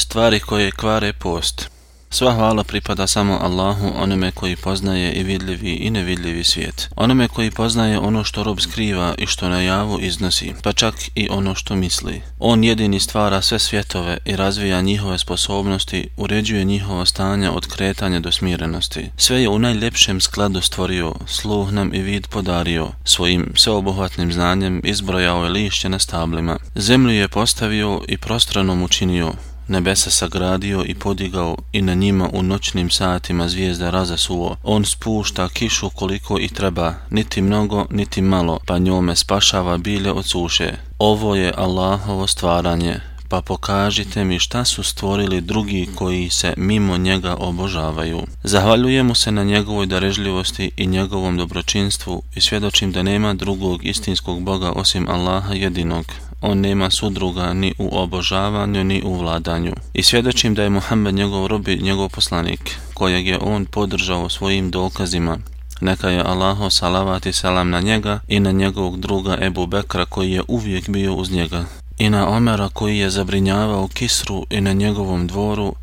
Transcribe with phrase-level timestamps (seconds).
[0.00, 1.70] Stvari koje kvare post.
[2.10, 6.88] Sva hvala pripada samo Allahu, onome koji poznaje i vidljivi i nevidljivi svijet.
[6.96, 11.28] Onome koji poznaje ono što rob skriva i što na javu iznosi, pa čak i
[11.30, 12.22] ono što misli.
[12.38, 18.32] On jedini stvara sve svjetove i razvija njihove sposobnosti, uređuje njihovo stanje od kretanja do
[18.32, 19.10] smirenosti.
[19.16, 25.44] Sve je u najljepšem skladu stvorio, sluh nam i vid podario, svojim sveobuhvatnim znanjem izbrojao
[25.44, 26.58] je lišće na stablima.
[26.74, 29.32] Zemlju je postavio i prostranom učinio,
[29.70, 34.56] nebesa sagradio i podigao i na njima u noćnim satima zvijezda razasuo.
[34.62, 40.26] On spušta kišu koliko i treba, niti mnogo, niti malo, pa njome spašava bilje od
[40.26, 40.72] suše.
[40.98, 47.36] Ovo je Allahovo stvaranje, pa pokažite mi šta su stvorili drugi koji se mimo njega
[47.38, 48.22] obožavaju.
[48.42, 54.72] Zahvaljujemo se na njegovoj darežljivosti i njegovom dobročinstvu i svjedočim da nema drugog istinskog Boga
[54.72, 56.04] osim Allaha jedinog,
[56.40, 59.72] on nema sudruga ni u obožavanju ni u vladanju.
[59.94, 65.38] I svjedočim da je Muhammed njegov robi njegov poslanik, kojeg je on podržao svojim dokazima.
[65.80, 70.32] Neka je Allaho salavat i salam na njega i na njegovog druga Ebu Bekra koji
[70.32, 71.64] je uvijek bio uz njega.
[72.00, 75.74] I na Omera koji je zabrinjavao Kisru i na njegovom dvoru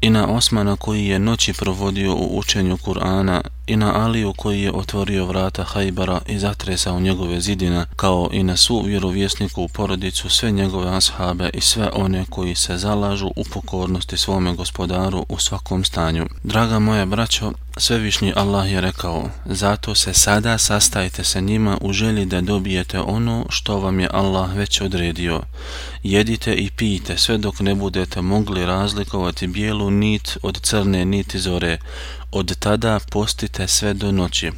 [0.00, 4.72] i na Osmana koji je noći provodio u učenju Kur'ana i na Aliju koji je
[4.72, 10.50] otvorio vrata Hajbara i zatresao njegove zidina, kao i na svu vjerovjesniku u porodicu sve
[10.50, 16.26] njegove ashabe i sve one koji se zalažu u pokornosti svome gospodaru u svakom stanju.
[16.42, 22.24] Draga moja braćo, Svevišnji Allah je rekao, zato se sada sastajte sa njima u želji
[22.24, 25.42] da dobijete ono što vam je Allah već odredio.
[26.02, 31.78] Jedite i pijte sve dok ne budete mogli razlikovati bijelu nit od crne niti zore.
[32.32, 34.50] Od tada postite sve do noći.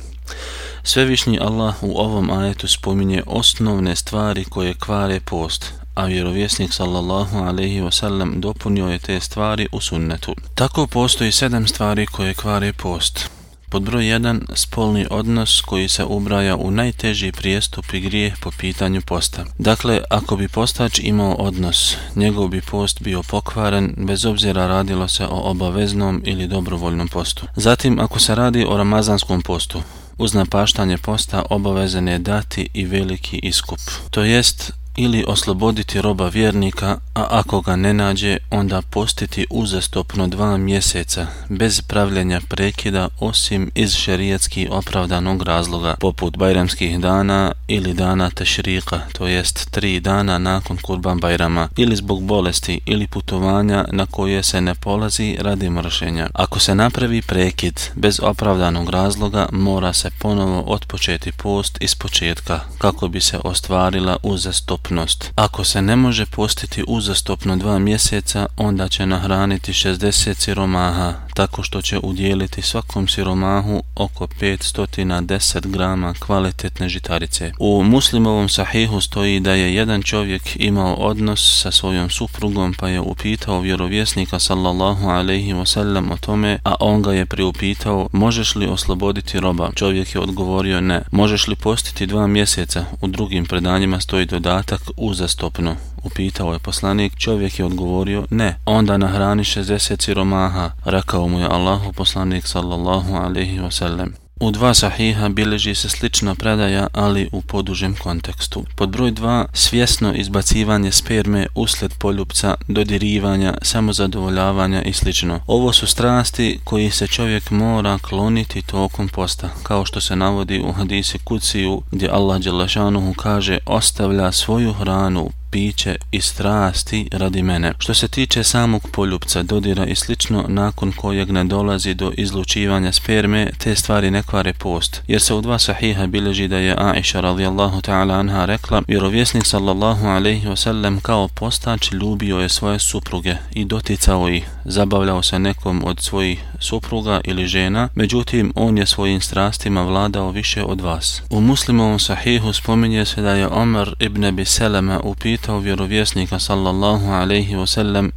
[0.83, 7.81] Svevišnji Allah u ovom ajetu spominje osnovne stvari koje kvare post, a vjerovjesnik sallallahu alaihi
[7.81, 10.35] wasallam dopunio je te stvari u sunnetu.
[10.55, 13.31] Tako postoji sedam stvari koje kvare post.
[13.71, 14.41] Pod broj 1.
[14.55, 19.45] Spolni odnos koji se ubraja u najteži prijestup i grijeh po pitanju posta.
[19.59, 25.25] Dakle, ako bi postač imao odnos, njegov bi post bio pokvaren bez obzira radilo se
[25.27, 27.47] o obaveznom ili dobrovoljnom postu.
[27.57, 29.83] Zatim, ako se radi o ramazanskom postu,
[30.19, 33.81] uz napaštanje posta obavezan je dati i veliki iskup.
[34.11, 40.57] To jest, ili osloboditi roba vjernika, a ako ga ne nađe, onda postiti uzastopno dva
[40.57, 49.01] mjeseca, bez pravljenja prekida osim iz šerijetski opravdanog razloga, poput bajramskih dana ili dana tešrika,
[49.13, 54.61] to jest tri dana nakon kurban bajrama, ili zbog bolesti ili putovanja na koje se
[54.61, 56.31] ne polazi radi mršenja.
[56.35, 63.09] Ako se napravi prekid bez opravdanog razloga, mora se ponovo otpočeti post iz početka, kako
[63.09, 65.33] bi se ostvarila uzastopna uzastopnost.
[65.35, 71.83] Ako se ne može postiti uzastopno dva mjeseca, onda će nahraniti 60 siromaha, tako što
[71.83, 77.53] će udjeliti svakom siromahu oko 510 grama kvalitetne žitarice.
[77.59, 83.01] U muslimovom sahihu stoji da je jedan čovjek imao odnos sa svojom suprugom pa je
[83.01, 89.41] upitao vjerovjesnika sallallahu alaihi wasallam o tome, a on ga je priupitao možeš li osloboditi
[89.41, 89.71] roba?
[89.75, 91.03] Čovjek je odgovorio ne.
[91.11, 92.85] Možeš li postiti dva mjeseca?
[93.01, 95.77] U drugim predanjima stoji dodatak dodatak uzastopno?
[96.05, 98.57] Upitao je poslanik, čovjek je odgovorio, ne.
[98.65, 104.26] Onda nahrani 60 siromaha, rekao mu je Allahu poslanik sallallahu alaihi wasallam.
[104.41, 108.65] U dva sahiha bilježi se slična predaja, ali u podužem kontekstu.
[108.75, 115.41] Pod broj 2, svjesno izbacivanje sperme usled poljupca, dodirivanja, samozadovoljavanja i slično.
[115.47, 120.73] Ovo su strasti koji se čovjek mora kloniti tokom posta, kao što se navodi u
[120.73, 127.73] hadisi Kuciju, gdje Allah Đelešanuhu kaže ostavlja svoju hranu piće i strasti radi mene.
[127.79, 133.51] Što se tiče samog poljupca, dodira i slično, nakon kojeg ne dolazi do izlučivanja sperme,
[133.59, 135.03] te stvari ne kvare post.
[135.07, 140.07] Jer se u dva sahiha bileži da je Aisha radijallahu ta'ala anha rekla, vjerovjesnik sallallahu
[140.07, 146.01] alaihi wasallam kao postač ljubio je svoje supruge i doticao ih, zabavljao se nekom od
[146.01, 151.23] svojih supruga ili žena, međutim on je svojim strastima vladao više od vas.
[151.31, 157.07] U muslimovom sahihu spominje se da je Omar ibn Abi Selema upitao upitao vjerovjesnika sallallahu
[157.13, 158.11] alaihi wasallam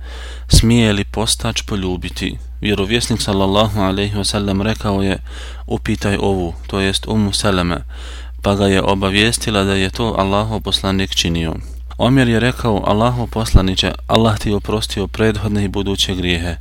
[0.47, 2.38] smije li postač poljubiti.
[2.62, 5.18] Vjerovjesnik sallallahu alaihi wasallam rekao je
[5.68, 7.83] upitaj ovu, to jest umu seleme,
[8.41, 11.56] pa ga je obavijestila da je to Allaho poslanik činio.
[12.01, 16.56] Omer je rekao Allahu poslaniće, Allah ti oprostio prethodne i buduće grijehe.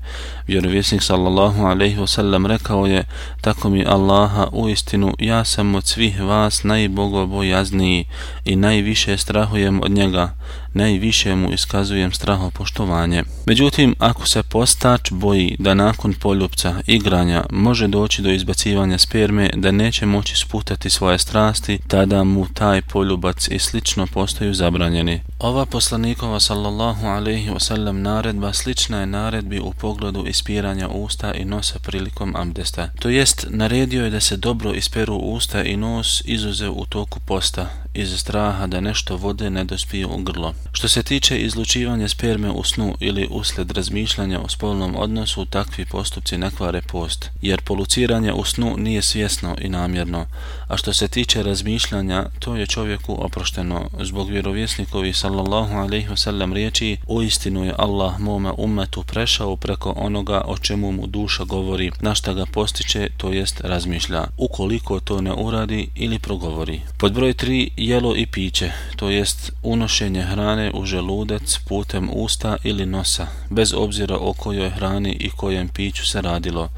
[0.46, 3.04] Vjerovjesnik sallallahu alaihi wasallam rekao je,
[3.40, 8.04] tako mi Allaha u istinu, ja sam od svih vas najbogobojazniji
[8.44, 10.34] i najviše strahujem od njega
[10.74, 13.22] najviše mu iskazujem strahopoštovanje.
[13.46, 19.70] Međutim, ako se postač boji da nakon poljupca igranja može doći do izbacivanja sperme, da
[19.70, 25.20] neće moći sputati svoje strasti, tada mu taj poljubac i slično postaju zabranjeni.
[25.38, 31.78] Ova poslanikova sallallahu alaihi wasallam naredba slična je naredbi u pogledu ispiranja usta i nosa
[31.78, 32.90] prilikom abdesta.
[32.98, 37.68] To jest, naredio je da se dobro isperu usta i nos izuze u toku posta,
[37.94, 40.54] iz straha da nešto vode ne dospije u grlo.
[40.72, 46.38] Što se tiče izlučivanja sperme u snu ili usled razmišljanja o spolnom odnosu, takvi postupci
[46.38, 50.26] ne kvare post, jer poluciranje u snu nije svjesno i namjerno,
[50.68, 53.90] a što se tiče razmišljanja, to je čovjeku oprošteno.
[54.02, 60.42] Zbog vjerovjesnikovi sallallahu alaihi wasallam riječi, u istinu je Allah mome umetu prešao preko onoga
[60.46, 65.32] o čemu mu duša govori, na šta ga postiče, to jest razmišlja, ukoliko to ne
[65.32, 66.80] uradi ili progovori.
[66.98, 72.86] Pod broj 3 jelo i piće, to jest unošenje hrane u želudac putem usta ili
[72.86, 76.68] nosa, bez obzira o kojoj hrani i kojem piću se radilo.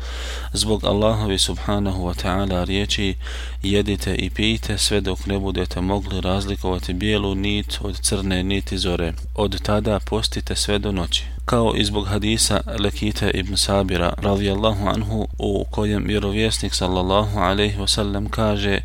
[0.53, 3.15] Zbog Allahovi subhanahu wa ta'ala riječi
[3.63, 9.13] jedite i pijte sve dok ne budete mogli razlikovati bijelu nit od crne niti zore.
[9.35, 15.29] Od tada postite sve do noći kao i zbog hadisa Lekite ibn Sabira radijallahu anhu
[15.39, 18.81] u kojem vjerovjesnik sallallahu alaihi wasallam kaže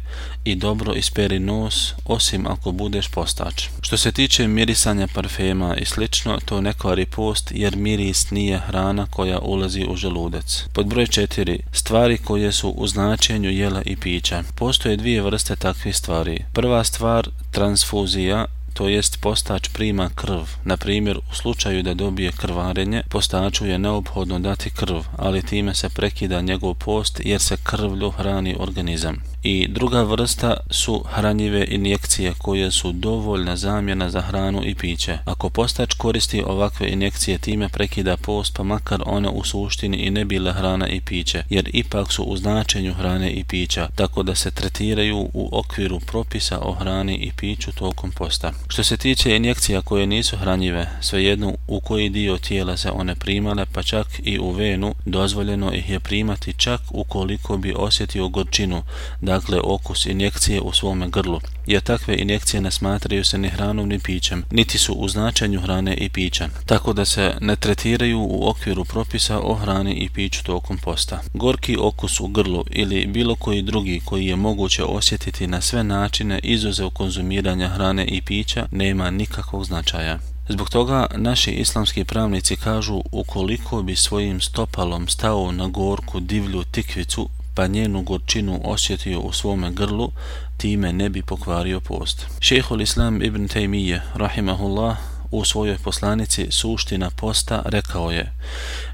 [0.45, 3.67] i dobro isperi nos osim ako budeš postač.
[3.81, 9.07] Što se tiče mirisanja parfema i slično, to ne kvari post jer miris nije hrana
[9.09, 10.65] koja ulazi u želudac.
[10.73, 11.59] Pod broj 4.
[11.71, 14.43] stvari koje su u značenju jela i pića.
[14.65, 16.45] Postoje dvije vrste takvih stvari.
[16.53, 18.45] Prva stvar, transfuzija,
[18.75, 20.43] to jest postač prima krv.
[20.63, 25.89] Na primjer, u slučaju da dobije krvarenje, postaču je neophodno dati krv, ali time se
[25.89, 29.35] prekida njegov post jer se krvlju hrani organizam.
[29.43, 35.17] I druga vrsta su hranjive injekcije koje su dovoljna zamjena za hranu i piće.
[35.25, 40.25] Ako postač koristi ovakve injekcije, time prekida post, pa makar one u suštini i ne
[40.25, 44.51] bile hrana i piće, jer ipak su u značenju hrane i pića, tako da se
[44.51, 48.51] tretiraju u okviru propisa o hrani i piću tokom posta.
[48.67, 53.65] Što se tiče injekcija koje nisu hranjive, svejedno u koji dio tijela se one primale,
[53.73, 58.83] pa čak i u venu, dozvoljeno ih je primati čak ukoliko bi osjetio gorčinu,
[59.21, 63.99] dakle okus injekcije u svome grlu, jer takve injekcije ne smatraju se ni hranom ni
[63.99, 68.85] pićem, niti su u značenju hrane i pića, tako da se ne tretiraju u okviru
[68.85, 71.21] propisa o hrani i piću tokom posta.
[71.33, 76.39] Gorki okus u grlu ili bilo koji drugi koji je moguće osjetiti na sve načine
[76.39, 80.19] izuzev konzumiranja hrane i pića nema nikakvog značaja.
[80.49, 87.29] Zbog toga naši islamski pravnici kažu ukoliko bi svojim stopalom stao na gorku divlju tikvicu
[87.55, 90.11] pa njenu gorčinu osjetio u svome grlu,
[90.57, 92.25] time ne bi pokvario post.
[92.39, 94.97] Šehol Islam ibn Taymiye, rahimahullah,
[95.31, 98.33] u svojoj poslanici suština posta rekao je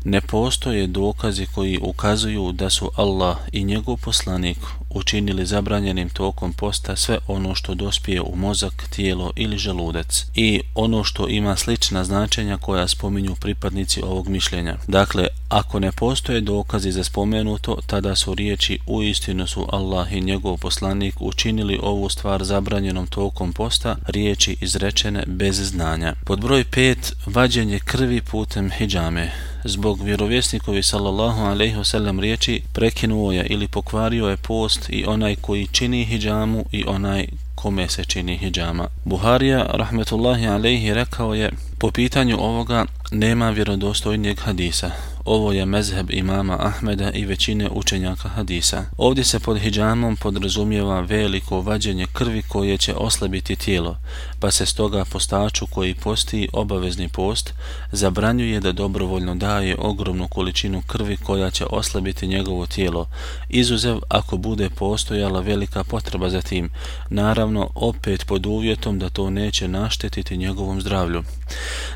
[0.04, 4.58] Ne postoje dokazi koji ukazuju da su Allah i njegov poslanik
[4.94, 11.04] učinili zabranjenim tokom posta sve ono što dospije u mozak, tijelo ili želudac i ono
[11.04, 14.78] što ima slična značenja koja spominju pripadnici ovog mišljenja.
[14.88, 20.22] Dakle, ako ne postoje dokazi za spomenuto, tada su riječi u istinu su Allah i
[20.22, 26.16] njegov poslanik učinili ovu stvar zabranjenom tokom posta, riječi izrečene bez znanja.
[26.26, 27.14] Pod broj 5.
[27.26, 34.28] Vađenje krvi putem hijjame zbog vjerovjesnikovi sallallahu alejhi ve sellem riječi prekinuo je ili pokvario
[34.28, 38.88] je post i onaj koji čini hidžamu i onaj kome se čini hidžama.
[39.06, 44.92] Buharija rahmetullahi alejhi rekao je po pitanju ovoga nema vjerodostojnijeg hadisa.
[45.26, 48.86] Ovo je mezheb imama Ahmeda i većine učenjaka hadisa.
[48.98, 53.98] Ovdje se pod hijjamom podrazumijeva veliko vađenje krvi koje će oslabiti tijelo,
[54.40, 57.54] pa se stoga postaču koji posti obavezni post
[57.92, 63.10] zabranjuje da dobrovoljno daje ogromnu količinu krvi koja će oslabiti njegovo tijelo,
[63.50, 66.70] izuzev ako bude postojala velika potreba za tim,
[67.10, 71.24] naravno opet pod uvjetom da to neće naštetiti njegovom zdravlju.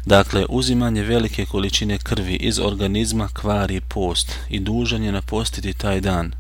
[0.06, 6.32] Dakle, uzimanje velike količine krvi iz organizma kvari post i dužan je napostiti taj dan.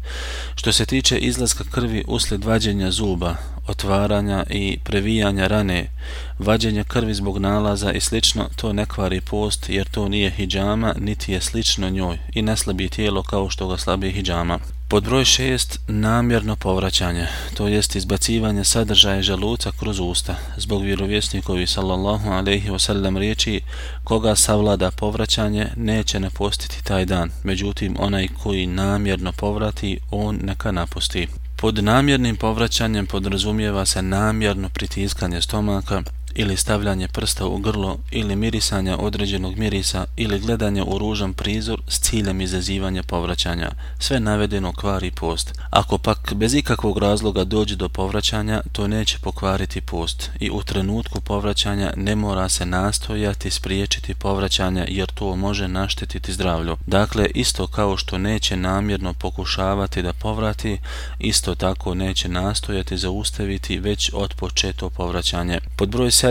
[0.56, 3.36] Što se tiče izlaska krvi usled vađenja zuba,
[3.68, 5.92] otvaranja i previjanja rane,
[6.40, 11.32] vađenja krvi zbog nalaza i slično, to ne kvari post jer to nije hijjama niti
[11.32, 14.60] je slično njoj i ne slabi tijelo kao što ga slabi hijjama.
[14.88, 20.36] Pod broj šest, namjerno povraćanje, to jest izbacivanje sadržaja želuca kroz usta.
[20.58, 23.62] Zbog vjerovjesnikovi sallallahu alaihi wasallam riječi,
[24.04, 27.32] koga savlada povraćanje, neće napostiti taj dan.
[27.44, 31.28] Međutim, onaj koji namjerno povrati, on neka napusti.
[31.56, 36.02] Pod namjernim povraćanjem podrazumijeva se namjerno pritiskanje stomaka
[36.36, 42.00] ili stavljanje prsta u grlo ili mirisanja određenog mirisa ili gledanje u ružan prizor s
[42.00, 43.72] ciljem izazivanja povraćanja.
[44.00, 45.54] Sve navedeno kvari post.
[45.70, 51.22] Ako pak bez ikakvog razloga dođe do povraćanja, to neće pokvariti post i u trenutku
[51.22, 56.78] povraćanja ne mora se nastojati spriječiti povraćanja jer to može naštetiti zdravlju.
[56.88, 60.78] Dakle, isto kao što neće namjerno pokušavati da povrati,
[61.20, 65.60] isto tako neće nastojati zaustaviti već odpočeto povraćanje.
[65.78, 66.25] Pod broj 7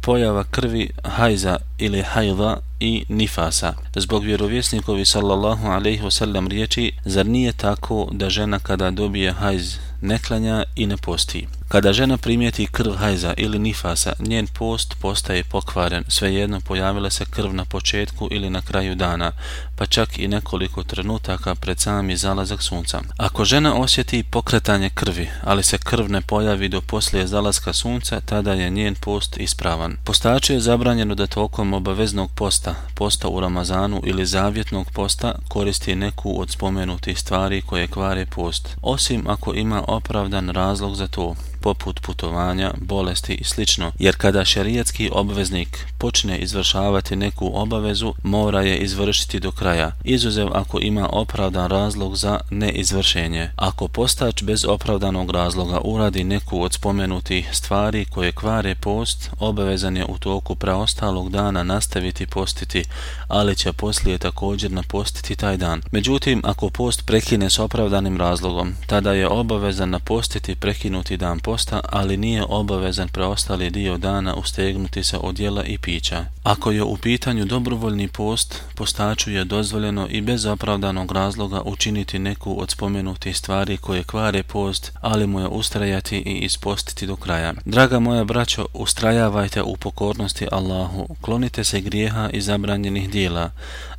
[0.00, 3.74] pojava krvi hajza ili hajza i nifasa.
[3.96, 10.64] Zbog vjerovjesnikovi sallallahu alaihi wasallam riječi, zar nije tako da žena kada dobije hajz neklanja
[10.76, 11.46] i ne posti?
[11.68, 17.54] Kada žena primijeti krv hajza ili nifasa, njen post postaje pokvaren, svejedno pojavila se krv
[17.54, 19.32] na početku ili na kraju dana,
[19.76, 23.00] pa čak i nekoliko trenutaka pred sami zalazak sunca.
[23.16, 28.52] Ako žena osjeti pokretanje krvi, ali se krv ne pojavi do poslije zalaska sunca, tada
[28.52, 29.96] je njen post ispravan.
[30.04, 36.40] Postaču je zabranjeno da tokom obaveznog posta, posta u Ramazanu ili zavjetnog posta, koristi neku
[36.40, 42.74] od spomenutih stvari koje kvare post, osim ako ima opravdan razlog za to poput putovanja,
[42.80, 43.62] bolesti i sl.
[43.98, 50.80] Jer kada šerijatski obveznik počne izvršavati neku obavezu, mora je izvršiti do kraja, izuzev ako
[50.80, 53.50] ima opravdan razlog za neizvršenje.
[53.56, 60.04] Ako postač bez opravdanog razloga uradi neku od spomenutih stvari koje kvare post, obavezan je
[60.04, 62.84] u toku preostalog dana nastaviti postiti,
[63.28, 65.82] ali će poslije također napostiti taj dan.
[65.90, 71.80] Međutim, ako post prekine s opravdanim razlogom, tada je obavezan napostiti prekinuti dan posta, posta,
[71.88, 76.24] ali nije obavezan preostali dio dana ustegnuti se od jela i pića.
[76.42, 82.62] Ako je u pitanju dobrovoljni post, postaču je dozvoljeno i bez opravdanog razloga učiniti neku
[82.62, 87.52] od spomenutih stvari koje kvare post, ali mu je ustrajati i ispostiti do kraja.
[87.64, 93.50] Draga moja braćo, ustrajavajte u pokornosti Allahu, klonite se grijeha i zabranjenih dijela,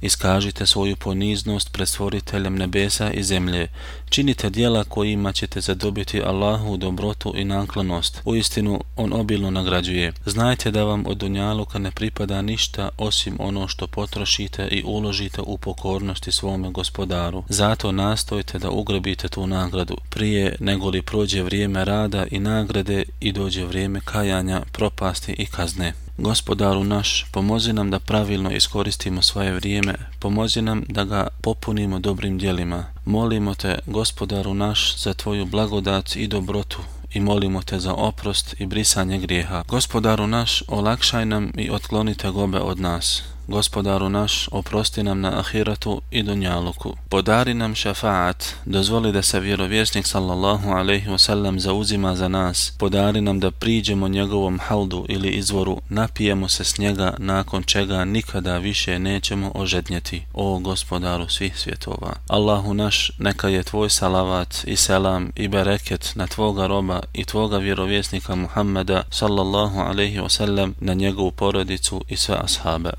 [0.01, 3.67] iskažite svoju poniznost pred stvoriteljem nebesa i zemlje,
[4.09, 8.21] činite dijela kojima ćete zadobiti Allahu dobrotu i naklonost.
[8.25, 10.13] U istinu, on obilno nagrađuje.
[10.25, 15.57] Znajte da vam od dunjaluka ne pripada ništa osim ono što potrošite i uložite u
[15.57, 17.43] pokornosti svome gospodaru.
[17.49, 23.31] Zato nastojte da ugrabite tu nagradu prije nego li prođe vrijeme rada i nagrade i
[23.31, 25.93] dođe vrijeme kajanja, propasti i kazne.
[26.17, 32.37] Gospodaru naš, pomozi nam da pravilno iskoristimo svoje vrijeme, pomozi nam da ga popunimo dobrim
[32.37, 32.85] dijelima.
[33.05, 36.77] Molimo te, gospodaru naš, za tvoju blagodat i dobrotu
[37.13, 39.63] i molimo te za oprost i brisanje grijeha.
[39.67, 43.23] Gospodaru naš, olakšaj nam i otkloni tegobe od nas.
[43.51, 46.95] Gospodaru naš, oprosti nam na ahiratu i dunjaluku.
[47.09, 52.73] Podari nam šafaat, dozvoli da se vjerovjesnik sallallahu alaihi wasallam zauzima za nas.
[52.77, 58.57] Podari nam da priđemo njegovom haldu ili izvoru, napijemo se s njega, nakon čega nikada
[58.57, 60.21] više nećemo ožednjeti.
[60.33, 62.13] O gospodaru svih svjetova.
[62.27, 67.57] Allahu naš, neka je tvoj salavat i selam i bereket na tvoga roba i tvoga
[67.57, 72.89] vjerovjesnika Muhammeda sallallahu alaihi wasallam na njegovu porodicu i sve ashabe.